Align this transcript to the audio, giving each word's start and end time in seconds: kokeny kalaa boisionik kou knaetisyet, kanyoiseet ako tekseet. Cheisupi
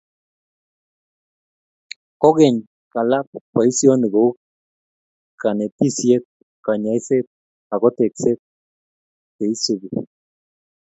kokeny 2.21 2.57
kalaa 2.93 3.23
boisionik 3.53 4.11
kou 4.15 4.31
knaetisyet, 5.39 6.23
kanyoiseet 6.65 7.27
ako 7.73 7.87
tekseet. 7.97 8.39
Cheisupi 9.35 9.89